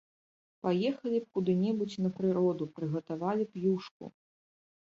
Паехалі 0.67 1.19
б 1.25 1.29
куды-небудзь 1.37 1.97
на 2.05 2.09
прыроду, 2.21 2.63
прыгатавалі 2.81 3.43
б 3.51 3.65
юшку! 3.75 4.05